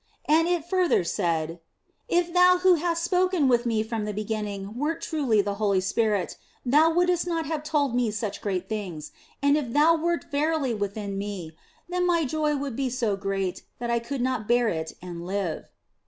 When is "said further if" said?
0.63-2.33